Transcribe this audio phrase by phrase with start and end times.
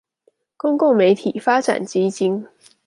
[0.57, 2.43] 公共媒體發展基金